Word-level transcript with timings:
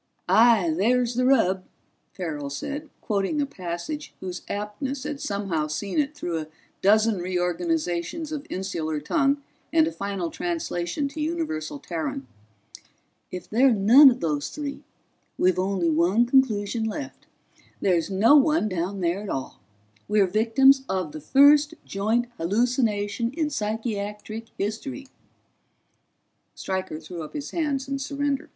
"Aye, 0.27 0.73
there's 0.75 1.13
the 1.13 1.27
rub," 1.27 1.63
Farrell 2.11 2.49
said, 2.49 2.89
quoting 3.01 3.39
a 3.39 3.45
passage 3.45 4.15
whose 4.19 4.41
aptness 4.49 5.03
had 5.03 5.21
somehow 5.21 5.67
seen 5.67 5.99
it 5.99 6.15
through 6.15 6.39
a 6.39 6.47
dozen 6.81 7.19
reorganizations 7.19 8.31
of 8.31 8.47
insular 8.49 8.99
tongue 8.99 9.43
and 9.71 9.85
a 9.85 9.91
final 9.91 10.31
translation 10.31 11.07
to 11.09 11.21
universal 11.21 11.77
Terran. 11.77 12.25
"If 13.29 13.47
they're 13.47 13.71
none 13.71 14.09
of 14.09 14.21
those 14.21 14.49
three, 14.49 14.81
we've 15.37 15.59
only 15.59 15.91
one 15.91 16.25
conclusion 16.25 16.83
left. 16.83 17.27
There's 17.79 18.09
no 18.09 18.35
one 18.35 18.67
down 18.69 19.01
there 19.01 19.21
at 19.21 19.29
all 19.29 19.59
we're 20.07 20.25
victims 20.25 20.81
of 20.89 21.11
the 21.11 21.21
first 21.21 21.75
joint 21.85 22.25
hallucination 22.37 23.33
in 23.33 23.51
psychiatric 23.51 24.47
history." 24.57 25.05
Stryker 26.55 26.99
threw 26.99 27.21
up 27.21 27.33
his 27.33 27.51
hands 27.51 27.87
in 27.87 27.99
surrender. 27.99 28.49